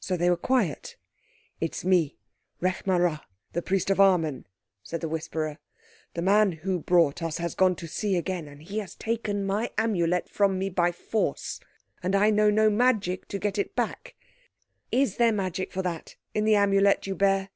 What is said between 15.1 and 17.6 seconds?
there magic for that in the Amulet you bear?"